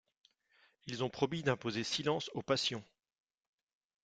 [0.87, 2.83] Ils ont promis d'imposer silence aux passions.